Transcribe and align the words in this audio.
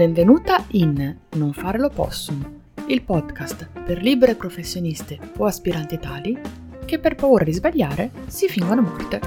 Benvenuta 0.00 0.64
in 0.68 1.14
Non 1.32 1.52
fare 1.52 1.76
l'opossum, 1.76 2.42
il 2.86 3.02
podcast 3.02 3.68
per 3.84 4.00
libere 4.00 4.34
professioniste 4.34 5.18
o 5.36 5.44
aspiranti 5.44 5.98
tali 5.98 6.40
che 6.86 6.98
per 6.98 7.16
paura 7.16 7.44
di 7.44 7.52
sbagliare 7.52 8.10
si 8.26 8.48
fingono 8.48 8.80
morte. 8.80 9.20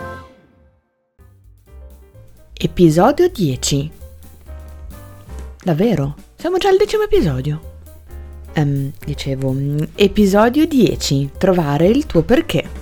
Episodio 2.53 3.29
10 3.29 3.91
Davvero? 5.63 6.15
Siamo 6.37 6.57
già 6.57 6.69
al 6.69 6.77
decimo 6.77 7.03
episodio. 7.03 7.75
Um, 8.55 8.91
dicevo, 9.05 9.55
episodio 9.93 10.65
10. 10.65 11.33
Trovare 11.37 11.85
il 11.85 12.07
tuo 12.07 12.23
perché. 12.23 12.72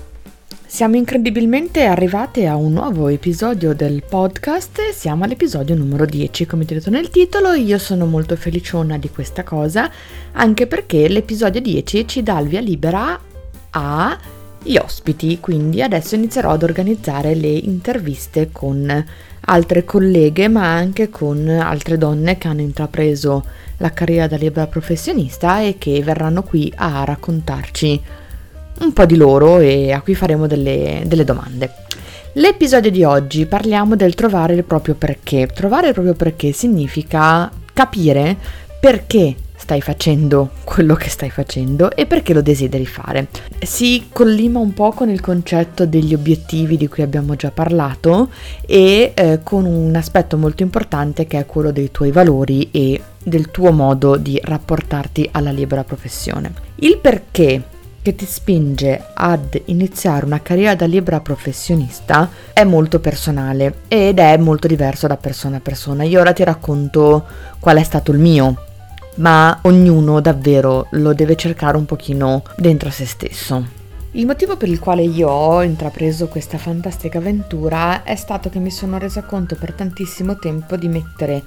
Siamo 0.73 0.95
incredibilmente 0.95 1.83
arrivate 1.83 2.47
a 2.47 2.55
un 2.55 2.71
nuovo 2.71 3.09
episodio 3.09 3.75
del 3.75 4.03
podcast. 4.07 4.91
Siamo 4.93 5.25
all'episodio 5.25 5.75
numero 5.75 6.05
10, 6.05 6.45
come 6.45 6.63
ti 6.63 6.71
ho 6.71 6.77
detto 6.77 6.89
nel 6.89 7.09
titolo, 7.09 7.51
io 7.51 7.77
sono 7.77 8.05
molto 8.05 8.37
feliciona 8.37 8.97
di 8.97 9.09
questa 9.09 9.43
cosa, 9.43 9.91
anche 10.31 10.67
perché 10.67 11.09
l'episodio 11.09 11.59
10 11.59 12.07
ci 12.07 12.23
dà 12.23 12.39
il 12.39 12.47
via 12.47 12.61
libera 12.61 13.19
agli 13.71 14.77
ospiti, 14.77 15.41
quindi 15.41 15.81
adesso 15.81 16.15
inizierò 16.15 16.51
ad 16.51 16.63
organizzare 16.63 17.35
le 17.35 17.49
interviste 17.49 18.47
con 18.49 19.05
altre 19.41 19.83
colleghe, 19.83 20.47
ma 20.47 20.73
anche 20.73 21.09
con 21.09 21.49
altre 21.49 21.97
donne 21.97 22.37
che 22.37 22.47
hanno 22.47 22.61
intrapreso 22.61 23.43
la 23.75 23.91
carriera 23.91 24.27
da 24.27 24.37
libera 24.37 24.67
professionista 24.67 25.59
e 25.59 25.75
che 25.77 26.01
verranno 26.01 26.43
qui 26.43 26.71
a 26.77 27.03
raccontarci 27.03 28.01
un 28.81 28.93
po' 28.93 29.05
di 29.05 29.15
loro 29.15 29.59
e 29.59 29.91
a 29.91 30.01
cui 30.01 30.15
faremo 30.15 30.47
delle, 30.47 31.03
delle 31.05 31.23
domande. 31.23 31.71
L'episodio 32.33 32.91
di 32.91 33.03
oggi 33.03 33.45
parliamo 33.45 33.95
del 33.95 34.15
trovare 34.15 34.53
il 34.53 34.63
proprio 34.63 34.95
perché. 34.95 35.47
Trovare 35.47 35.87
il 35.87 35.93
proprio 35.93 36.13
perché 36.13 36.51
significa 36.51 37.51
capire 37.73 38.37
perché 38.79 39.35
stai 39.61 39.81
facendo 39.81 40.49
quello 40.63 40.95
che 40.95 41.09
stai 41.09 41.29
facendo 41.29 41.91
e 41.91 42.05
perché 42.05 42.33
lo 42.33 42.41
desideri 42.41 42.85
fare. 42.85 43.27
Si 43.61 44.07
collima 44.11 44.59
un 44.59 44.73
po' 44.73 44.91
con 44.91 45.09
il 45.09 45.21
concetto 45.21 45.85
degli 45.85 46.13
obiettivi 46.13 46.77
di 46.77 46.87
cui 46.87 47.03
abbiamo 47.03 47.35
già 47.35 47.51
parlato 47.51 48.29
e 48.65 49.11
eh, 49.13 49.39
con 49.43 49.65
un 49.65 49.95
aspetto 49.95 50.35
molto 50.35 50.63
importante 50.63 51.27
che 51.27 51.37
è 51.37 51.45
quello 51.45 51.71
dei 51.71 51.91
tuoi 51.91 52.11
valori 52.11 52.69
e 52.71 52.99
del 53.23 53.51
tuo 53.51 53.71
modo 53.71 54.15
di 54.15 54.39
rapportarti 54.41 55.29
alla 55.31 55.51
libera 55.51 55.83
professione. 55.83 56.53
Il 56.77 56.97
perché 56.97 57.70
che 58.01 58.15
ti 58.15 58.25
spinge 58.25 59.03
ad 59.13 59.61
iniziare 59.65 60.25
una 60.25 60.41
carriera 60.41 60.75
da 60.75 60.85
libera 60.85 61.19
professionista 61.19 62.29
è 62.53 62.63
molto 62.63 62.99
personale 62.99 63.81
ed 63.87 64.19
è 64.19 64.37
molto 64.37 64.67
diverso 64.67 65.07
da 65.07 65.17
persona 65.17 65.57
a 65.57 65.61
persona. 65.61 66.03
Io 66.03 66.19
ora 66.19 66.33
ti 66.33 66.43
racconto 66.43 67.25
qual 67.59 67.77
è 67.77 67.83
stato 67.83 68.11
il 68.11 68.17
mio, 68.17 68.55
ma 69.15 69.59
ognuno 69.63 70.19
davvero 70.19 70.87
lo 70.91 71.13
deve 71.13 71.35
cercare 71.35 71.77
un 71.77 71.85
pochino 71.85 72.43
dentro 72.57 72.89
se 72.89 73.05
stesso. 73.05 73.79
Il 74.13 74.25
motivo 74.25 74.57
per 74.57 74.67
il 74.67 74.79
quale 74.79 75.03
io 75.03 75.29
ho 75.29 75.61
intrapreso 75.61 76.27
questa 76.27 76.57
fantastica 76.57 77.19
avventura 77.19 78.03
è 78.03 78.15
stato 78.15 78.49
che 78.49 78.59
mi 78.59 78.71
sono 78.71 78.97
resa 78.97 79.23
conto 79.23 79.55
per 79.55 79.71
tantissimo 79.71 80.37
tempo 80.37 80.75
di 80.75 80.89
mettere 80.89 81.41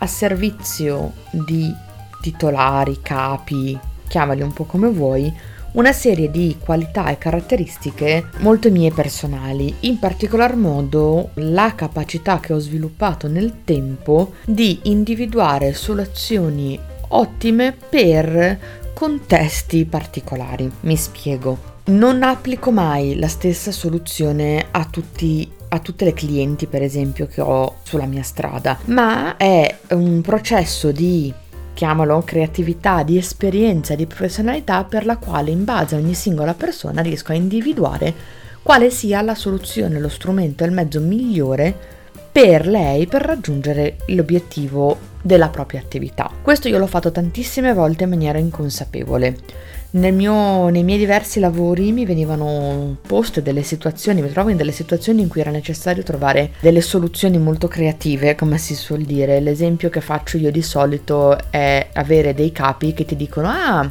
a 0.00 0.06
servizio 0.06 1.12
di 1.30 1.72
titolari, 2.20 2.98
capi, 3.02 3.78
chiamali 4.08 4.42
un 4.42 4.52
po' 4.52 4.64
come 4.64 4.88
vuoi, 4.88 5.32
una 5.72 5.92
serie 5.92 6.30
di 6.30 6.56
qualità 6.58 7.08
e 7.10 7.18
caratteristiche 7.18 8.28
molto 8.38 8.70
mie 8.70 8.90
personali, 8.92 9.74
in 9.80 9.98
particolar 9.98 10.56
modo 10.56 11.30
la 11.34 11.74
capacità 11.74 12.40
che 12.40 12.52
ho 12.52 12.58
sviluppato 12.58 13.28
nel 13.28 13.64
tempo 13.64 14.32
di 14.44 14.80
individuare 14.84 15.74
soluzioni 15.74 16.78
ottime 17.08 17.74
per 17.88 18.58
contesti 18.94 19.84
particolari. 19.84 20.70
Mi 20.80 20.96
spiego. 20.96 21.76
Non 21.84 22.22
applico 22.22 22.70
mai 22.70 23.18
la 23.18 23.28
stessa 23.28 23.72
soluzione 23.72 24.66
a 24.70 24.84
tutti 24.84 25.56
a 25.70 25.80
tutte 25.80 26.06
le 26.06 26.14
clienti 26.14 26.66
per 26.66 26.82
esempio 26.82 27.26
che 27.26 27.42
ho 27.42 27.76
sulla 27.82 28.06
mia 28.06 28.22
strada, 28.22 28.78
ma 28.86 29.36
è 29.36 29.78
un 29.90 30.22
processo 30.22 30.92
di 30.92 31.32
chiamalo 31.78 32.24
creatività, 32.24 33.04
di 33.04 33.16
esperienza, 33.16 33.94
di 33.94 34.04
professionalità 34.04 34.82
per 34.82 35.06
la 35.06 35.16
quale 35.16 35.52
in 35.52 35.62
base 35.62 35.94
a 35.94 35.98
ogni 35.98 36.12
singola 36.12 36.52
persona 36.52 37.02
riesco 37.02 37.30
a 37.30 37.36
individuare 37.36 38.12
quale 38.64 38.90
sia 38.90 39.22
la 39.22 39.36
soluzione, 39.36 40.00
lo 40.00 40.08
strumento 40.08 40.64
e 40.64 40.66
il 40.66 40.72
mezzo 40.72 40.98
migliore 40.98 41.72
per 42.32 42.66
lei 42.66 43.06
per 43.06 43.22
raggiungere 43.22 43.98
l'obiettivo 44.06 44.98
della 45.22 45.50
propria 45.50 45.78
attività. 45.78 46.28
Questo 46.42 46.66
io 46.66 46.78
l'ho 46.78 46.88
fatto 46.88 47.12
tantissime 47.12 47.72
volte 47.72 48.02
in 48.02 48.10
maniera 48.10 48.38
inconsapevole. 48.38 49.36
Nel 49.90 50.12
mio, 50.12 50.68
nei 50.68 50.82
miei 50.82 50.98
diversi 50.98 51.40
lavori 51.40 51.92
mi 51.92 52.04
venivano 52.04 52.98
poste 53.06 53.40
delle 53.40 53.62
situazioni, 53.62 54.20
mi 54.20 54.30
trovo 54.30 54.50
in 54.50 54.58
delle 54.58 54.70
situazioni 54.70 55.22
in 55.22 55.28
cui 55.28 55.40
era 55.40 55.50
necessario 55.50 56.02
trovare 56.02 56.50
delle 56.60 56.82
soluzioni 56.82 57.38
molto 57.38 57.68
creative, 57.68 58.34
come 58.34 58.58
si 58.58 58.74
suol 58.74 59.02
dire. 59.02 59.40
L'esempio 59.40 59.88
che 59.88 60.02
faccio 60.02 60.36
io 60.36 60.50
di 60.50 60.60
solito 60.60 61.38
è 61.50 61.88
avere 61.94 62.34
dei 62.34 62.52
capi 62.52 62.92
che 62.92 63.06
ti 63.06 63.16
dicono 63.16 63.48
ah, 63.48 63.90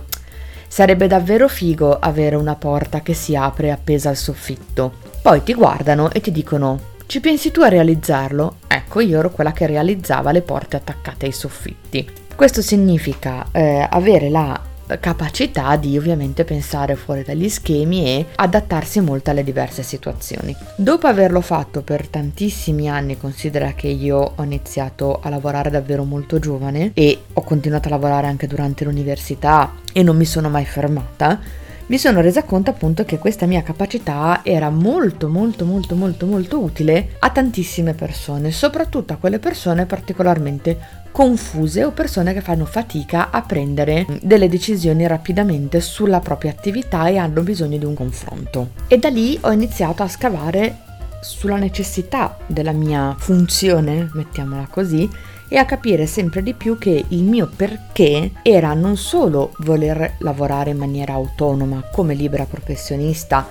sarebbe 0.68 1.08
davvero 1.08 1.48
figo 1.48 1.98
avere 1.98 2.36
una 2.36 2.56
porta 2.56 3.02
che 3.02 3.16
si 3.16 3.36
apre 3.36 3.72
appesa 3.72 4.10
al 4.10 4.18
soffitto. 4.18 4.94
Poi 5.24 5.42
ti 5.42 5.56
guardano 5.56 6.12
e 6.12 6.22
ti 6.22 6.32
dicono 6.32 6.96
ci 7.08 7.22
pensi 7.22 7.50
tu 7.50 7.62
a 7.62 7.70
realizzarlo? 7.70 8.58
Ecco, 8.68 9.00
io 9.00 9.18
ero 9.18 9.32
quella 9.32 9.52
che 9.52 9.66
realizzava 9.66 10.32
le 10.32 10.42
porte 10.42 10.76
attaccate 10.76 11.26
ai 11.26 11.32
soffitti. 11.32 12.08
Questo 12.36 12.62
significa 12.62 13.48
eh, 13.52 13.88
avere 13.90 14.30
la 14.30 14.67
capacità 15.00 15.76
di 15.76 15.98
ovviamente 15.98 16.44
pensare 16.44 16.96
fuori 16.96 17.24
dagli 17.24 17.50
schemi 17.50 18.06
e 18.06 18.26
adattarsi 18.36 19.02
molto 19.02 19.32
alle 19.32 19.44
diverse 19.44 19.84
situazioni. 19.84 20.56
Dopo 20.76 21.08
averlo 21.08 21.42
fatto 21.42 21.82
per 21.82 22.08
tantissimi 22.08 22.90
anni, 22.90 23.18
considera 23.18 23.74
che 23.74 23.88
io 23.88 24.34
ho 24.36 24.44
iniziato 24.44 25.20
a 25.22 25.30
lavorare 25.30 25.70
davvero 25.70 26.04
molto 26.04 26.40
giovane 26.40 26.92
e 26.94 27.20
ho 27.34 27.42
continuato 27.42 27.88
a 27.88 27.92
lavorare 27.92 28.28
anche 28.28 28.48
durante 28.48 28.86
l'università 28.86 29.74
e 29.92 30.04
non 30.04 30.16
mi 30.16 30.26
sono 30.26 30.50
mai 30.50 30.66
fermata 30.66 31.66
mi 31.88 31.98
sono 31.98 32.20
resa 32.20 32.44
conto 32.44 32.70
appunto 32.70 33.06
che 33.06 33.18
questa 33.18 33.46
mia 33.46 33.64
capacità 33.64 34.42
era 34.44 34.70
molto 34.70 35.30
molto 35.30 35.64
molto 35.64 35.96
molto 35.96 36.26
molto 36.26 36.60
utile 36.60 37.16
a 37.20 37.30
tantissime 37.30 37.94
persone, 37.94 38.52
soprattutto 38.52 39.14
a 39.14 39.16
quelle 39.16 39.40
persone 39.40 39.86
particolarmente 39.86 40.78
confuse 41.18 41.84
o 41.84 41.90
persone 41.90 42.32
che 42.32 42.42
fanno 42.42 42.66
fatica 42.66 43.32
a 43.32 43.42
prendere 43.42 44.06
delle 44.22 44.48
decisioni 44.48 45.08
rapidamente 45.08 45.82
sulla 45.82 46.20
propria 46.20 46.52
attività 46.52 47.08
e 47.08 47.18
hanno 47.18 47.42
bisogno 47.42 47.80
di 47.80 47.86
un 47.86 47.96
confronto. 47.96 48.70
E 48.88 49.00
da 49.00 49.10
lì 49.10 49.36
ho 49.42 49.52
iniziato 49.52 50.04
a 50.04 50.08
scavare 50.08 50.78
sulla 51.22 51.56
necessità 51.56 52.38
della 52.46 52.72
mia 52.72 53.16
funzione, 53.18 54.12
mettiamola 54.14 54.68
così, 54.70 55.10
e 55.50 55.58
a 55.58 55.66
capire 55.66 56.06
sempre 56.06 56.44
di 56.44 56.54
più 56.54 56.78
che 56.78 57.06
il 57.08 57.24
mio 57.24 57.50
perché 57.56 58.34
era 58.44 58.76
non 58.76 58.96
solo 58.96 59.54
voler 59.62 60.18
lavorare 60.20 60.70
in 60.70 60.78
maniera 60.78 61.14
autonoma 61.14 61.82
come 61.92 62.14
libera 62.14 62.46
professionista 62.46 63.50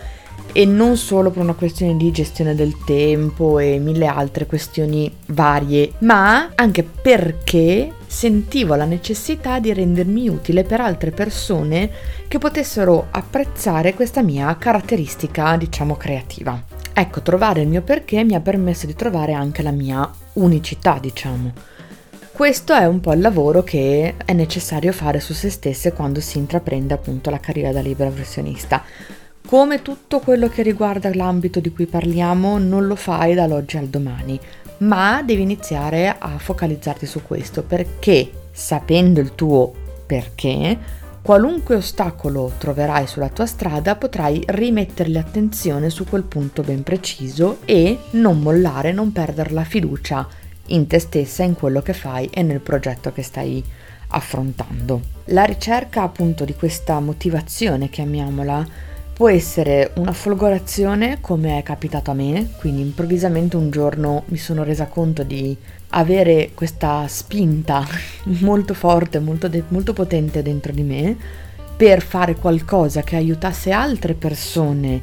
e 0.57 0.65
non 0.65 0.97
solo 0.97 1.31
per 1.31 1.43
una 1.43 1.53
questione 1.53 1.99
di 1.99 2.11
gestione 2.11 2.55
del 2.55 2.83
tempo 2.87 3.59
e 3.59 3.79
mille 3.79 4.07
altre 4.07 4.47
questioni 4.47 5.15
varie, 5.27 5.93
ma 5.99 6.53
anche 6.55 6.83
perché 6.83 7.93
sentivo 8.07 8.75
la 8.75 8.87
necessità 8.87 9.59
di 9.59 9.75
rendermi 9.75 10.31
utile 10.31 10.65
per 10.65 10.81
altre 10.81 11.11
persone 11.11 11.91
che 12.27 12.39
potessero 12.39 13.09
apprezzare 13.11 13.93
questa 13.93 14.23
mia 14.23 14.57
caratteristica, 14.57 15.59
diciamo, 15.59 15.95
creativa. 15.95 16.59
Ecco, 16.95 17.21
trovare 17.21 17.61
il 17.61 17.69
mio 17.69 17.83
perché 17.83 18.25
mi 18.25 18.35
ha 18.35 18.41
permesso 18.41 18.87
di 18.87 18.95
trovare 18.95 19.35
anche 19.35 19.61
la 19.61 19.73
mia 19.73 20.11
unicità, 20.35 20.97
diciamo. 20.99 21.53
Questo 22.33 22.73
è 22.73 22.87
un 22.87 23.01
po' 23.01 23.13
il 23.13 23.21
lavoro 23.21 23.63
che 23.63 24.15
è 24.25 24.33
necessario 24.33 24.95
fare 24.95 25.21
su 25.21 25.35
se 25.35 25.51
stesse 25.51 25.93
quando 25.93 26.21
si 26.21 26.39
intraprende 26.39 26.95
appunto 26.95 27.29
la 27.29 27.41
carriera 27.41 27.73
da 27.73 27.81
libera 27.81 28.09
professionista. 28.09 28.83
Come 29.47 29.81
tutto 29.81 30.19
quello 30.19 30.49
che 30.49 30.63
riguarda 30.63 31.15
l'ambito 31.15 31.61
di 31.61 31.71
cui 31.71 31.87
parliamo, 31.87 32.59
non 32.59 32.89
lo 32.89 32.97
fai 32.97 33.33
dall'oggi 33.33 33.77
al 33.77 33.87
domani, 33.87 34.39
ma 34.79 35.23
devi 35.23 35.43
iniziare 35.43 36.17
a 36.19 36.37
focalizzarti 36.37 37.07
su 37.07 37.23
questo 37.23 37.63
perché 37.63 38.29
sapendo 38.51 39.21
il 39.21 39.37
tuo 39.37 39.73
perché, 40.05 40.77
qualunque 41.23 41.77
ostacolo 41.77 42.55
troverai 42.59 43.07
sulla 43.07 43.29
tua 43.29 43.47
strada 43.47 43.95
potrai 43.95 44.43
rimetterli 44.45 45.17
attenzione 45.17 45.91
su 45.91 46.05
quel 46.07 46.25
punto 46.25 46.63
ben 46.63 46.83
preciso 46.83 47.59
e 47.67 47.99
non 48.11 48.41
mollare, 48.41 48.91
non 48.91 49.13
perdere 49.13 49.51
la 49.51 49.63
fiducia 49.65 50.27
in 50.67 50.89
te 50.89 50.99
stessa, 50.99 51.45
in 51.45 51.55
quello 51.55 51.83
che 51.83 51.93
fai 51.93 52.29
e 52.33 52.43
nel 52.43 52.59
progetto 52.59 53.13
che 53.13 53.23
stai 53.23 53.63
affrontando. 54.09 55.01
La 55.27 55.45
ricerca 55.45 56.03
appunto 56.03 56.45
di 56.45 56.55
questa 56.55 56.99
motivazione, 56.99 57.89
chiamiamola, 57.89 58.95
Può 59.17 59.31
essere 59.31 59.93
una 59.95 60.13
folgorazione 60.13 61.23
come 61.23 61.57
è 61.59 61.63
capitato 61.63 62.11
a 62.11 62.15
me, 62.15 62.51
quindi 62.59 62.83
improvvisamente 62.83 63.57
un 63.57 63.71
giorno 63.71 64.25
mi 64.27 64.37
sono 64.37 64.63
resa 64.63 64.89
conto 64.89 65.23
di 65.23 65.57
avere 65.93 66.51
questa 66.53 67.07
spinta 67.09 67.83
molto 68.41 68.75
forte, 68.75 69.19
molto, 69.19 69.49
de- 69.49 69.63
molto 69.69 69.95
potente 69.95 70.43
dentro 70.43 70.71
di 70.71 70.83
me 70.83 71.17
per 71.75 72.03
fare 72.03 72.35
qualcosa 72.35 73.01
che 73.01 73.17
aiutasse 73.17 73.71
altre 73.71 74.13
persone 74.13 75.03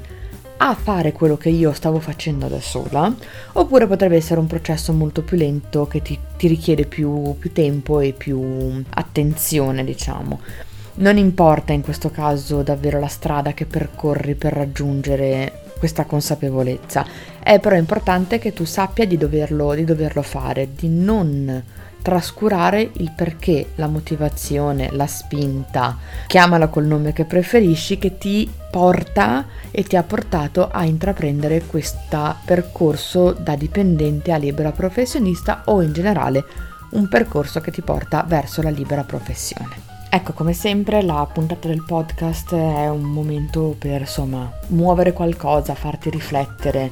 a 0.57 0.75
fare 0.75 1.11
quello 1.11 1.35
che 1.35 1.49
io 1.49 1.73
stavo 1.73 1.99
facendo 1.99 2.47
da 2.47 2.61
sola, 2.61 3.11
oppure 3.53 3.87
potrebbe 3.87 4.17
essere 4.17 4.39
un 4.39 4.45
processo 4.45 4.93
molto 4.93 5.23
più 5.23 5.37
lento 5.37 5.87
che 5.87 6.03
ti, 6.03 6.19
ti 6.37 6.47
richiede 6.47 6.85
più, 6.85 7.35
più 7.39 7.51
tempo 7.51 7.99
e 7.99 8.13
più 8.13 8.83
attenzione, 8.91 9.83
diciamo. 9.83 10.71
Non 10.95 11.17
importa 11.17 11.73
in 11.73 11.81
questo 11.81 12.11
caso 12.11 12.61
davvero 12.61 12.99
la 12.99 13.07
strada 13.07 13.53
che 13.53 13.65
percorri 13.65 14.35
per 14.35 14.53
raggiungere 14.53 15.63
questa 15.79 16.05
consapevolezza, 16.05 17.05
è 17.41 17.59
però 17.59 17.75
importante 17.75 18.39
che 18.39 18.53
tu 18.53 18.63
sappia 18.63 19.05
di 19.05 19.17
doverlo, 19.17 19.73
di 19.73 19.83
doverlo 19.83 20.21
fare, 20.21 20.69
di 20.75 20.87
non 20.87 21.63
trascurare 22.01 22.91
il 22.97 23.11
perché, 23.15 23.71
la 23.75 23.87
motivazione, 23.87 24.89
la 24.91 25.07
spinta, 25.07 25.97
chiamala 26.27 26.67
col 26.67 26.85
nome 26.85 27.11
che 27.11 27.25
preferisci, 27.25 27.97
che 27.97 28.17
ti 28.17 28.49
porta 28.69 29.45
e 29.71 29.83
ti 29.83 29.95
ha 29.95 30.03
portato 30.03 30.69
a 30.69 30.85
intraprendere 30.85 31.63
questo 31.65 32.35
percorso 32.45 33.31
da 33.31 33.55
dipendente 33.55 34.31
a 34.31 34.37
libera 34.37 34.71
professionista 34.71 35.63
o 35.65 35.81
in 35.81 35.91
generale 35.91 36.43
un 36.91 37.07
percorso 37.07 37.59
che 37.61 37.71
ti 37.71 37.81
porta 37.81 38.23
verso 38.27 38.61
la 38.61 38.69
libera 38.69 39.03
professione. 39.03 39.92
Ecco, 40.15 40.33
come 40.33 40.53
sempre, 40.53 41.01
la 41.01 41.25
puntata 41.25 41.67
del 41.67 41.83
podcast 41.83 42.53
è 42.53 42.87
un 42.87 43.01
momento 43.01 43.75
per 43.79 44.01
insomma 44.01 44.47
muovere 44.67 45.11
qualcosa, 45.11 45.73
farti 45.73 46.11
riflettere 46.11 46.91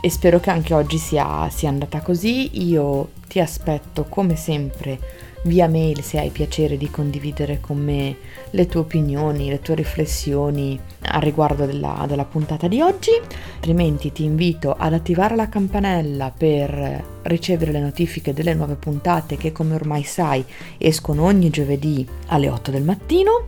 e 0.00 0.10
spero 0.10 0.40
che 0.40 0.50
anche 0.50 0.74
oggi 0.74 0.98
sia, 0.98 1.48
sia 1.50 1.68
andata 1.68 2.00
così. 2.00 2.64
Io 2.66 3.10
ti 3.32 3.40
aspetto 3.40 4.04
come 4.10 4.36
sempre 4.36 4.98
via 5.44 5.66
mail 5.66 6.02
se 6.02 6.18
hai 6.18 6.28
piacere 6.28 6.76
di 6.76 6.90
condividere 6.90 7.60
con 7.60 7.78
me 7.78 8.14
le 8.50 8.66
tue 8.66 8.80
opinioni, 8.80 9.48
le 9.48 9.60
tue 9.60 9.74
riflessioni 9.74 10.78
a 11.00 11.18
riguardo 11.18 11.64
della, 11.64 12.04
della, 12.06 12.26
puntata 12.26 12.68
di 12.68 12.82
oggi. 12.82 13.10
Altrimenti 13.54 14.12
ti 14.12 14.24
invito 14.24 14.74
ad 14.76 14.92
attivare 14.92 15.34
la 15.34 15.48
campanella 15.48 16.30
per 16.30 17.04
ricevere 17.22 17.72
le 17.72 17.80
notifiche 17.80 18.34
delle 18.34 18.52
nuove 18.52 18.74
puntate 18.74 19.38
che 19.38 19.50
come 19.50 19.76
ormai 19.76 20.02
sai 20.02 20.44
escono 20.76 21.24
ogni 21.24 21.48
giovedì 21.48 22.06
alle 22.26 22.50
8 22.50 22.70
del 22.70 22.82
mattino. 22.82 23.46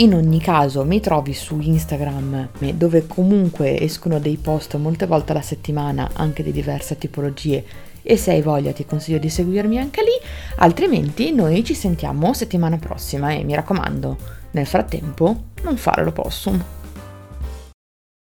In 0.00 0.14
ogni 0.14 0.38
caso 0.38 0.84
mi 0.84 1.00
trovi 1.00 1.34
su 1.34 1.58
Instagram 1.58 2.50
dove 2.74 3.08
comunque 3.08 3.80
escono 3.80 4.20
dei 4.20 4.36
post 4.36 4.76
molte 4.76 5.06
volte 5.06 5.32
alla 5.32 5.42
settimana 5.42 6.10
anche 6.12 6.44
di 6.44 6.52
diverse 6.52 6.96
tipologie 6.96 7.64
e 8.02 8.16
se 8.16 8.30
hai 8.30 8.40
voglia 8.40 8.70
ti 8.70 8.86
consiglio 8.86 9.18
di 9.18 9.28
seguirmi 9.28 9.76
anche 9.76 10.02
lì, 10.02 10.12
altrimenti 10.58 11.32
noi 11.32 11.64
ci 11.64 11.74
sentiamo 11.74 12.32
settimana 12.32 12.76
prossima 12.76 13.32
e 13.32 13.42
mi 13.42 13.56
raccomando, 13.56 14.16
nel 14.52 14.66
frattempo 14.66 15.46
non 15.62 15.76
fare 15.76 16.04
l'opossum. 16.04 16.77